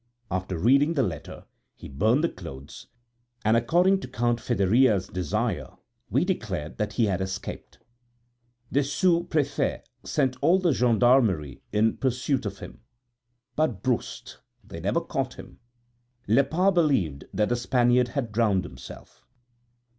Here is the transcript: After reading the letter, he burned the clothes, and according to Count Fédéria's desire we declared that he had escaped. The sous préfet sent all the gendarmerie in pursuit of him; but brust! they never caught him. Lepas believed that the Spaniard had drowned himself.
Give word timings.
After 0.31 0.57
reading 0.57 0.95
the 0.95 1.03
letter, 1.03 1.45
he 1.75 1.87
burned 1.87 2.23
the 2.23 2.29
clothes, 2.29 2.87
and 3.45 3.55
according 3.55 3.99
to 3.99 4.07
Count 4.07 4.39
Fédéria's 4.39 5.05
desire 5.07 5.69
we 6.09 6.25
declared 6.25 6.79
that 6.79 6.93
he 6.93 7.05
had 7.05 7.21
escaped. 7.21 7.77
The 8.71 8.83
sous 8.83 9.27
préfet 9.27 9.83
sent 10.03 10.37
all 10.41 10.57
the 10.57 10.73
gendarmerie 10.73 11.61
in 11.71 11.97
pursuit 11.97 12.47
of 12.47 12.57
him; 12.57 12.81
but 13.55 13.83
brust! 13.83 14.39
they 14.63 14.79
never 14.79 15.01
caught 15.01 15.35
him. 15.35 15.59
Lepas 16.27 16.73
believed 16.73 17.25
that 17.31 17.49
the 17.49 17.55
Spaniard 17.55 18.07
had 18.07 18.31
drowned 18.31 18.63
himself. 18.63 19.27